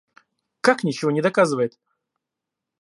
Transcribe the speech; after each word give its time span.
Как 0.61 0.83
ничего 0.83 1.11
не 1.11 1.21
доказывает? 1.21 1.77